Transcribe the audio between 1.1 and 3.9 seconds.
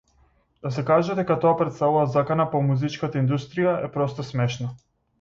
дека тоа претставува закана по музичката индустрија